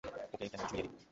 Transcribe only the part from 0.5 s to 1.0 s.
কেন ঝুলিয়ে দিলি?